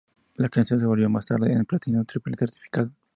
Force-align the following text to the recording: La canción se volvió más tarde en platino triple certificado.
La 0.37 0.49
canción 0.49 0.79
se 0.79 0.85
volvió 0.87 1.11
más 1.11 1.27
tarde 1.27 1.53
en 1.53 1.63
platino 1.65 2.03
triple 2.05 2.35
certificado. 2.35 2.89